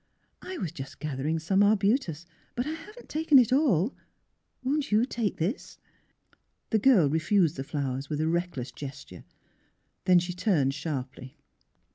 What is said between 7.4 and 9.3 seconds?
the flowers with a reckless gesture.